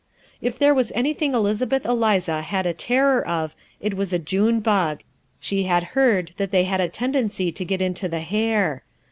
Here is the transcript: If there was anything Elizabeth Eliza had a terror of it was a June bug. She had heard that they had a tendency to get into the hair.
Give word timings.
If 0.41 0.57
there 0.57 0.73
was 0.73 0.91
anything 0.95 1.35
Elizabeth 1.35 1.85
Eliza 1.85 2.41
had 2.41 2.65
a 2.65 2.73
terror 2.73 3.23
of 3.23 3.55
it 3.79 3.93
was 3.93 4.11
a 4.11 4.17
June 4.17 4.59
bug. 4.59 5.01
She 5.39 5.65
had 5.65 5.83
heard 5.93 6.31
that 6.37 6.49
they 6.49 6.63
had 6.63 6.81
a 6.81 6.89
tendency 6.89 7.51
to 7.51 7.63
get 7.63 7.83
into 7.83 8.09
the 8.09 8.21
hair. 8.21 8.81